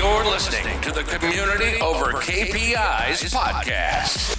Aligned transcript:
You're 0.00 0.24
listening 0.24 0.80
to 0.80 0.92
the 0.92 1.02
Community 1.02 1.78
Over 1.82 2.12
KPIs 2.12 3.34
podcast. 3.34 4.32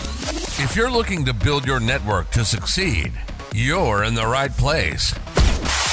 If 0.60 0.76
you're 0.76 0.90
looking 0.90 1.24
to 1.26 1.34
build 1.34 1.68
your 1.68 1.80
network 1.80 2.32
to 2.32 2.44
succeed, 2.44 3.14
you're 3.54 4.04
in 4.04 4.16
the 4.16 4.26
right 4.26 4.50
place. 4.58 5.14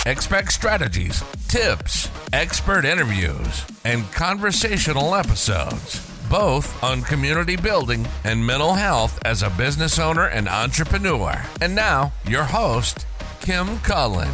Expect 0.07 0.53
strategies, 0.53 1.23
tips, 1.49 2.09
expert 2.33 2.87
interviews, 2.87 3.67
and 3.85 4.11
conversational 4.13 5.15
episodes, 5.15 6.01
both 6.31 6.83
on 6.83 7.03
community 7.03 7.57
building 7.57 8.09
and 8.25 8.47
mental 8.47 8.73
health 8.73 9.21
as 9.27 9.43
a 9.43 9.51
business 9.51 9.99
owner 9.99 10.29
and 10.29 10.49
entrepreneur. 10.49 11.45
And 11.61 11.75
now, 11.75 12.15
your 12.27 12.45
host, 12.45 13.05
Kim 13.43 13.79
Cullen. 13.81 14.33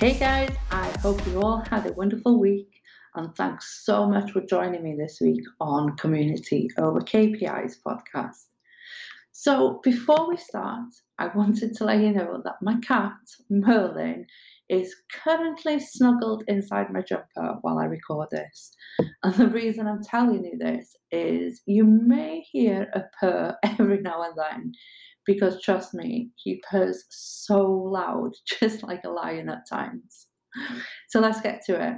Hey 0.00 0.16
guys, 0.16 0.54
I 0.70 0.88
hope 1.00 1.26
you 1.26 1.42
all 1.42 1.64
had 1.68 1.84
a 1.84 1.92
wonderful 1.92 2.38
week 2.38 2.82
and 3.16 3.34
thanks 3.34 3.84
so 3.84 4.06
much 4.06 4.30
for 4.30 4.40
joining 4.40 4.84
me 4.84 4.94
this 4.96 5.18
week 5.20 5.42
on 5.60 5.96
Community 5.96 6.70
Over 6.78 7.00
KPIs 7.00 7.78
podcast. 7.84 8.44
So, 9.32 9.80
before 9.82 10.28
we 10.28 10.36
start, 10.36 10.86
I 11.18 11.26
wanted 11.34 11.74
to 11.74 11.84
let 11.84 11.98
you 11.98 12.12
know 12.12 12.40
that 12.44 12.62
my 12.62 12.76
cat, 12.78 13.16
Merlin, 13.50 14.26
is 14.68 14.94
currently 15.12 15.80
snuggled 15.80 16.44
inside 16.46 16.92
my 16.92 17.02
jumper 17.02 17.58
while 17.62 17.80
I 17.80 17.86
record 17.86 18.28
this. 18.30 18.70
And 19.24 19.34
the 19.34 19.48
reason 19.48 19.88
I'm 19.88 20.04
telling 20.04 20.44
you 20.44 20.58
this 20.58 20.94
is 21.10 21.60
you 21.66 21.84
may 21.84 22.44
hear 22.52 22.86
a 22.94 23.02
purr 23.18 23.56
every 23.64 24.00
now 24.00 24.22
and 24.22 24.34
then 24.36 24.72
because 25.28 25.60
trust 25.60 25.92
me, 25.92 26.30
he 26.36 26.60
purrs 26.68 27.04
so 27.10 27.70
loud, 27.70 28.32
just 28.60 28.82
like 28.82 29.04
a 29.04 29.10
lion 29.10 29.50
at 29.50 29.68
times. 29.68 30.26
So 31.10 31.20
let's 31.20 31.42
get 31.42 31.62
to 31.66 31.88
it. 31.88 31.94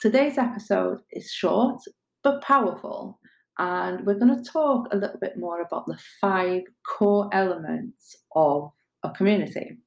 Today's 0.00 0.36
episode 0.36 0.98
is 1.12 1.30
short 1.30 1.80
but 2.24 2.42
powerful, 2.42 3.20
and 3.58 4.04
we're 4.04 4.18
going 4.18 4.36
to 4.36 4.50
talk 4.50 4.88
a 4.90 4.96
little 4.96 5.18
bit 5.20 5.34
more 5.38 5.62
about 5.62 5.86
the 5.86 5.96
five 6.20 6.62
core 6.98 7.30
elements 7.32 8.16
of 8.34 8.72
a 9.04 9.12
community. 9.12 9.78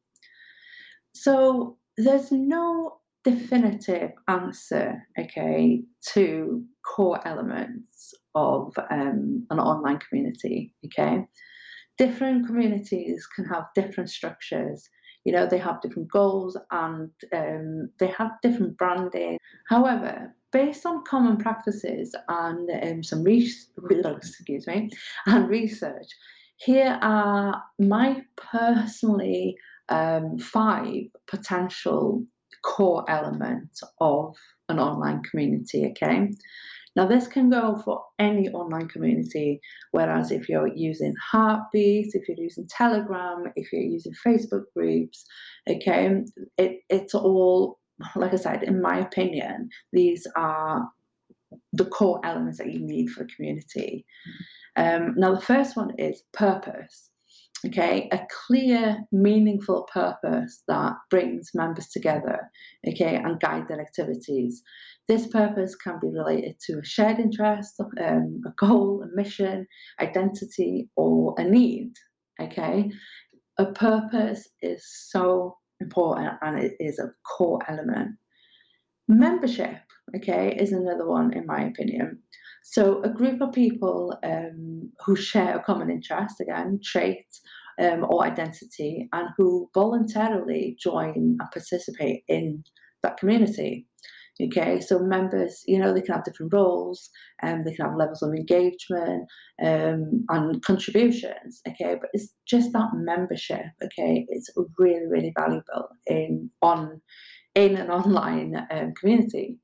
So 1.14 1.78
there's 1.98 2.32
no 2.32 3.00
definitive 3.26 4.12
answer, 4.30 5.06
okay, 5.20 5.84
to 6.14 6.64
core 6.86 7.20
elements 7.28 8.14
of 8.36 8.72
um, 8.90 9.46
an 9.50 9.60
online 9.60 10.00
community, 10.00 10.74
okay 10.86 11.26
different 12.00 12.48
communities 12.48 13.28
can 13.28 13.46
have 13.46 13.66
different 13.76 14.10
structures. 14.10 14.90
You 15.26 15.34
know, 15.34 15.46
they 15.46 15.58
have 15.58 15.82
different 15.82 16.10
goals 16.10 16.58
and 16.72 17.12
um, 17.34 17.90
they 18.00 18.08
have 18.08 18.32
different 18.42 18.78
branding. 18.78 19.38
However, 19.68 20.34
based 20.52 20.86
on 20.86 21.04
common 21.04 21.38
practices 21.38 22.16
and 22.30 22.70
um, 22.82 23.04
some 23.04 23.24
research, 23.24 23.68
excuse 24.18 24.66
me, 24.66 24.90
and 25.28 25.50
research, 25.50 26.08
here 26.56 26.98
are 27.02 27.62
my 27.78 28.22
personally 28.38 29.58
um, 29.90 30.40
five 30.40 31.04
potential 31.28 32.24
core 32.64 33.06
elements 33.10 33.84
of 34.00 34.36
an 34.70 34.80
online 34.80 35.22
community. 35.24 35.86
Okay, 35.88 36.32
now, 36.96 37.06
this 37.06 37.28
can 37.28 37.50
go 37.50 37.82
for 37.84 38.04
any 38.18 38.50
online 38.50 38.88
community, 38.88 39.60
whereas 39.92 40.32
if 40.32 40.50
you're 40.50 40.68
using 40.68 41.14
Heartbeat, 41.32 42.14
if 42.14 42.28
you're 42.28 42.38
using 42.38 42.68
Telegram, 42.68 43.46
if 43.56 43.72
you're 43.72 43.82
using 43.82 44.14
Facebook 44.26 44.64
groups, 44.76 45.26
okay, 45.70 46.24
it, 46.58 46.80
it's 46.90 47.14
all, 47.14 47.80
like 48.16 48.34
I 48.34 48.38
said, 48.38 48.64
in 48.64 48.82
my 48.82 49.00
opinion, 49.00 49.70
these 49.94 50.26
are 50.36 50.90
the 51.74 51.86
core 51.86 52.20
elements 52.24 52.58
that 52.58 52.72
you 52.72 52.80
need 52.80 53.10
for 53.10 53.24
a 53.24 53.28
community. 53.28 54.06
Um, 54.76 55.14
now, 55.16 55.36
the 55.36 55.42
first 55.42 55.76
one 55.76 55.92
is 56.00 56.24
purpose. 56.34 57.10
Okay, 57.68 58.08
a 58.14 58.20
clear, 58.48 59.00
meaningful 59.12 59.86
purpose 59.92 60.64
that 60.70 60.94
brings 61.10 61.50
members 61.54 61.90
together, 61.90 62.50
okay, 62.88 63.16
and 63.16 63.40
guide 63.42 63.68
their 63.68 63.82
activities. 63.82 64.64
This 65.10 65.28
purpose 65.28 65.76
can 65.76 66.00
be 66.02 66.08
related 66.08 66.56
to 66.68 66.80
a 66.80 66.86
shared 66.86 67.20
interest, 67.20 67.74
um, 67.82 68.42
a 68.48 68.52
goal, 68.58 69.04
a 69.04 69.14
mission, 69.14 69.68
identity, 70.00 70.90
or 70.96 71.36
a 71.38 71.44
need. 71.44 71.92
Okay, 72.42 72.90
a 73.58 73.66
purpose 73.74 74.48
is 74.62 74.86
so 75.10 75.58
important 75.82 76.32
and 76.42 76.60
it 76.64 76.74
is 76.80 76.98
a 76.98 77.12
core 77.28 77.60
element. 77.68 78.12
Membership, 79.10 79.80
okay, 80.16 80.56
is 80.60 80.72
another 80.72 81.08
one 81.08 81.34
in 81.34 81.46
my 81.46 81.62
opinion. 81.66 82.20
So, 82.64 83.02
a 83.04 83.10
group 83.10 83.42
of 83.42 83.54
people 83.54 84.18
um, 84.24 84.92
who 85.06 85.16
share 85.16 85.58
a 85.58 85.64
common 85.64 85.90
interest, 85.90 86.40
again, 86.42 86.80
trait 86.84 87.26
um, 87.82 88.06
or 88.10 88.26
identity, 88.26 89.08
and 89.14 89.30
who 89.38 89.70
voluntarily 89.74 90.78
join 90.80 91.14
and 91.40 91.52
participate 91.52 92.24
in 92.28 92.64
that 93.04 93.18
community. 93.18 93.88
Okay, 94.42 94.80
so 94.80 95.00
members, 95.00 95.64
you 95.68 95.78
know, 95.78 95.94
they 95.94 96.02
can 96.02 96.16
have 96.16 96.24
different 96.24 96.54
roles 96.54 97.10
and 97.42 97.66
they 97.66 97.74
can 97.74 97.88
have 97.88 97.98
levels 97.98 98.22
of 98.22 98.34
engagement 98.34 99.28
um, 99.62 100.24
and 100.30 100.62
contributions. 100.64 101.62
Okay, 101.68 101.96
but 102.00 102.10
it's 102.14 102.34
just 102.48 102.72
that 102.72 102.90
membership. 102.94 103.66
Okay, 103.84 104.26
it's 104.30 104.50
really, 104.78 105.08
really 105.08 105.34
valuable 105.38 105.90
in 106.08 106.50
on 106.62 107.02
in 107.56 107.76
an 107.76 107.90
online 108.00 108.66
um, 108.72 108.94
community. 108.94 109.58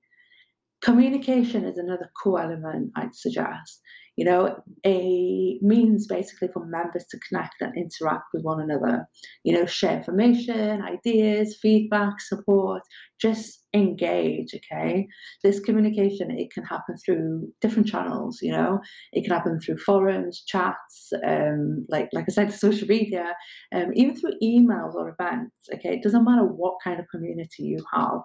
Communication 0.81 1.66
is 1.66 1.78
another 1.78 2.12
core 2.22 2.41
element 2.41 2.91
I'd 2.96 3.16
suggest 3.16 3.81
you 4.16 4.24
know, 4.24 4.56
a 4.86 5.59
means 5.62 6.08
basically 6.08 6.47
for 6.53 6.66
members 6.66 7.06
to 7.09 7.19
connect 7.28 7.56
and 7.59 7.75
interact 7.75 8.25
with 8.34 8.44
one 8.44 8.62
another, 8.62 9.06
you 9.44 9.53
know, 9.53 9.66
share 9.66 9.97
information, 9.97 10.81
ideas, 10.81 11.58
feedback, 11.62 12.22
support, 12.22 12.81
just 13.19 13.66
engage, 13.74 14.56
okay? 14.56 15.06
This 15.44 15.59
communication, 15.59 16.31
it 16.31 16.50
can 16.53 16.63
happen 16.63 16.96
through 16.97 17.52
different 17.59 17.90
channels, 17.90 18.40
you 18.42 18.53
know, 18.53 18.80
it 19.12 19.25
can 19.25 19.34
happen 19.34 19.59
through 19.59 19.80
forums, 19.80 20.44
chats, 20.47 21.12
um, 21.28 21.86
like, 21.90 22.07
like 22.13 22.25
I 22.30 22.31
said, 22.31 22.53
social 22.53 22.88
media, 22.88 23.36
um, 23.74 23.92
even 23.96 24.16
through 24.16 24.40
emails 24.42 24.94
or 24.94 25.09
events, 25.09 25.52
okay? 25.74 25.96
It 25.96 26.03
doesn't 26.03 26.24
matter 26.24 26.46
what 26.46 26.75
kind 26.81 27.02
of 27.02 27.06
community 27.12 27.63
you 27.63 27.84
have. 27.94 28.22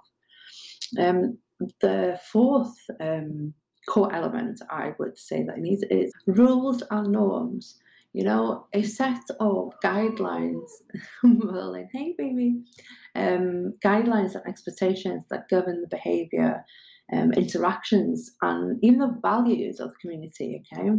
Um, 0.98 1.38
the 1.80 2.18
fourth 2.32 2.74
um, 3.00 3.54
core 3.88 4.14
element 4.14 4.60
I 4.70 4.92
would 4.98 5.18
say 5.18 5.42
that 5.44 5.58
it 5.58 5.62
needs 5.62 5.82
is 5.90 6.12
rules 6.26 6.82
and 6.90 7.12
norms. 7.12 7.78
You 8.12 8.24
know, 8.24 8.66
a 8.72 8.82
set 8.82 9.22
of 9.38 9.72
guidelines, 9.84 10.68
like, 11.22 11.86
hey 11.92 12.14
baby, 12.18 12.56
um, 13.14 13.74
guidelines 13.84 14.34
and 14.34 14.44
expectations 14.48 15.26
that 15.30 15.48
govern 15.48 15.80
the 15.80 15.86
behaviour, 15.86 16.64
um, 17.12 17.32
interactions, 17.34 18.32
and 18.42 18.82
even 18.82 18.98
the 18.98 19.16
values 19.22 19.78
of 19.78 19.90
the 19.90 19.96
community. 20.00 20.60
Okay, 20.72 20.90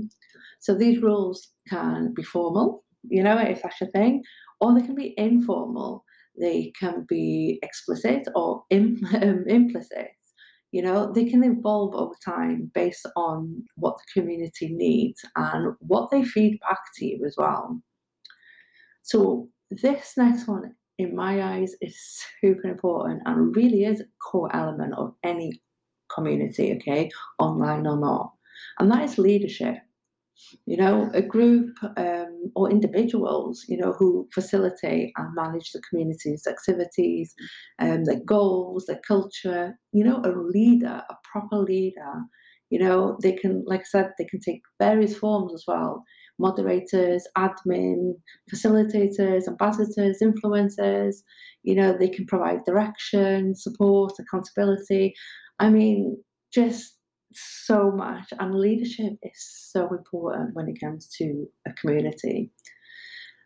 so 0.61 0.73
these 0.73 1.01
rules 1.01 1.49
can 1.67 2.13
be 2.13 2.23
formal, 2.23 2.85
you 3.09 3.23
know, 3.23 3.37
if 3.37 3.61
that's 3.61 3.81
your 3.81 3.89
thing, 3.91 4.23
or 4.61 4.73
they 4.73 4.85
can 4.85 4.95
be 4.95 5.13
informal. 5.17 6.05
They 6.39 6.71
can 6.79 7.05
be 7.07 7.59
explicit 7.61 8.27
or 8.35 8.63
Im- 8.69 9.05
um, 9.21 9.45
implicit 9.47 10.11
you 10.71 10.81
know? 10.81 11.11
They 11.13 11.25
can 11.25 11.43
evolve 11.43 11.93
over 11.95 12.15
time 12.23 12.71
based 12.73 13.05
on 13.15 13.63
what 13.75 13.97
the 13.97 14.21
community 14.21 14.69
needs 14.69 15.23
and 15.35 15.75
what 15.79 16.09
they 16.09 16.23
feed 16.23 16.59
back 16.61 16.79
to 16.95 17.05
you 17.05 17.25
as 17.25 17.35
well. 17.37 17.81
So 19.03 19.49
this 19.69 20.13
next 20.17 20.47
one 20.47 20.75
in 20.97 21.15
my 21.15 21.41
eyes 21.43 21.75
is 21.81 21.97
super 22.41 22.67
important 22.67 23.21
and 23.25 23.55
really 23.55 23.85
is 23.85 24.01
a 24.01 24.05
core 24.21 24.53
element 24.55 24.93
of 24.95 25.13
any 25.23 25.61
community 26.13 26.73
okay? 26.75 27.09
Online 27.39 27.87
or 27.87 27.97
not. 27.97 28.33
And 28.79 28.91
that 28.91 29.03
is 29.03 29.17
leadership 29.17 29.77
you 30.65 30.77
know, 30.77 31.09
a 31.13 31.21
group 31.21 31.75
um, 31.97 32.51
or 32.55 32.69
individuals, 32.69 33.65
you 33.67 33.77
know, 33.77 33.93
who 33.93 34.27
facilitate 34.33 35.11
and 35.17 35.35
manage 35.35 35.71
the 35.71 35.81
community's 35.89 36.47
activities, 36.47 37.33
um, 37.79 38.03
their 38.05 38.19
goals, 38.25 38.85
their 38.85 39.01
culture. 39.07 39.77
You 39.91 40.03
know, 40.03 40.21
a 40.23 40.31
leader, 40.31 41.03
a 41.09 41.15
proper 41.31 41.57
leader. 41.57 42.13
You 42.69 42.79
know, 42.79 43.17
they 43.21 43.33
can, 43.33 43.63
like 43.67 43.81
I 43.81 43.83
said, 43.83 44.11
they 44.17 44.25
can 44.25 44.39
take 44.39 44.61
various 44.79 45.17
forms 45.17 45.53
as 45.53 45.65
well. 45.67 46.03
Moderators, 46.39 47.27
admin, 47.37 48.13
facilitators, 48.51 49.47
ambassadors, 49.47 50.21
influencers. 50.23 51.15
You 51.63 51.75
know, 51.75 51.97
they 51.97 52.07
can 52.07 52.25
provide 52.25 52.63
direction, 52.65 53.55
support, 53.55 54.13
accountability. 54.19 55.13
I 55.59 55.69
mean, 55.69 56.17
just 56.53 56.97
so 57.33 57.91
much, 57.91 58.33
and 58.39 58.55
leadership 58.55 59.13
is 59.23 59.69
so 59.71 59.89
important 59.89 60.55
when 60.55 60.67
it 60.69 60.79
comes 60.79 61.07
to 61.17 61.47
a 61.67 61.73
community. 61.73 62.51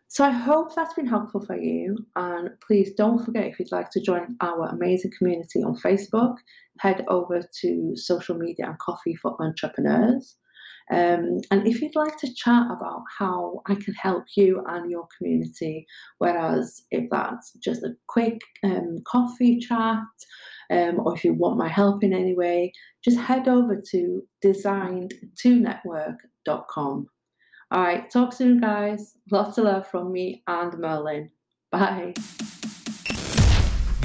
So 0.08 0.24
I 0.24 0.30
hope 0.30 0.74
that's 0.74 0.94
been 0.94 1.06
helpful 1.06 1.44
for 1.44 1.56
you. 1.56 1.96
And 2.14 2.50
please 2.66 2.92
don't 2.96 3.24
forget 3.24 3.46
if 3.46 3.58
you'd 3.58 3.72
like 3.72 3.90
to 3.90 4.00
join 4.00 4.36
our 4.40 4.68
amazing 4.68 5.10
community 5.18 5.62
on 5.62 5.76
Facebook, 5.76 6.36
head 6.78 7.04
over 7.08 7.42
to 7.60 7.92
social 7.96 8.36
media 8.36 8.66
and 8.66 8.78
coffee 8.78 9.14
for 9.16 9.36
entrepreneurs. 9.42 10.36
Um, 10.90 11.40
and 11.50 11.66
if 11.66 11.82
you'd 11.82 11.96
like 11.96 12.16
to 12.18 12.32
chat 12.32 12.64
about 12.70 13.02
how 13.18 13.60
I 13.66 13.74
can 13.74 13.92
help 13.94 14.24
you 14.36 14.62
and 14.68 14.90
your 14.90 15.08
community, 15.18 15.86
whereas 16.18 16.82
if 16.90 17.10
that's 17.10 17.52
just 17.62 17.82
a 17.82 17.94
quick 18.08 18.38
um, 18.62 18.98
coffee 19.06 19.58
chat, 19.58 19.98
um, 20.70 21.00
or 21.04 21.14
if 21.14 21.24
you 21.24 21.34
want 21.34 21.56
my 21.56 21.68
help 21.68 22.04
in 22.04 22.12
any 22.12 22.34
way, 22.34 22.72
just 23.04 23.18
head 23.18 23.48
over 23.48 23.82
to 23.90 24.22
designed2network.com. 24.44 27.06
All 27.72 27.82
right, 27.82 28.08
talk 28.10 28.32
soon, 28.32 28.60
guys. 28.60 29.14
Lots 29.30 29.58
of 29.58 29.64
love 29.64 29.88
from 29.88 30.12
me 30.12 30.44
and 30.46 30.78
Merlin. 30.78 31.30
Bye. 31.72 32.14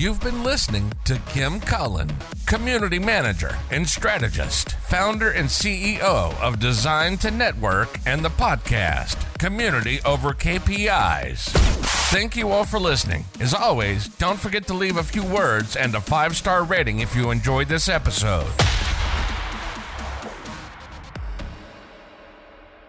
You've 0.01 0.21
been 0.21 0.43
listening 0.43 0.91
to 1.05 1.21
Kim 1.29 1.59
Cullen, 1.59 2.09
Community 2.47 2.97
Manager 2.97 3.55
and 3.69 3.87
Strategist, 3.87 4.71
founder 4.71 5.29
and 5.29 5.47
CEO 5.47 6.33
of 6.41 6.59
Designed 6.59 7.21
to 7.21 7.29
Network 7.29 7.99
and 8.07 8.25
the 8.25 8.29
podcast 8.29 9.31
Community 9.37 9.99
Over 10.03 10.33
KPIs. 10.33 11.80
Thank 12.11 12.35
you 12.35 12.49
all 12.49 12.65
for 12.65 12.77
listening. 12.77 13.23
As 13.39 13.53
always, 13.53 14.09
don't 14.09 14.37
forget 14.37 14.67
to 14.67 14.73
leave 14.73 14.97
a 14.97 15.03
few 15.03 15.23
words 15.23 15.77
and 15.77 15.95
a 15.95 16.01
five 16.01 16.35
star 16.35 16.65
rating 16.65 16.99
if 16.99 17.15
you 17.15 17.31
enjoyed 17.31 17.69
this 17.69 17.87
episode. 17.87 18.51